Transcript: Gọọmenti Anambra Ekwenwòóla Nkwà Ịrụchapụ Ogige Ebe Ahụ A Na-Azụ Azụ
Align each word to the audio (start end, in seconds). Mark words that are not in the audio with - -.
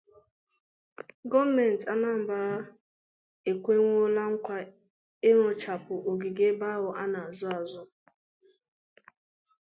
Gọọmenti 1.31 1.83
Anambra 1.93 2.39
Ekwenwòóla 3.51 4.23
Nkwà 4.33 4.57
Ịrụchapụ 5.29 5.93
Ogige 6.09 6.45
Ebe 6.51 6.67
Ahụ 6.75 6.87
A 7.01 7.03
Na-Azụ 7.11 7.47
Azụ 7.57 7.81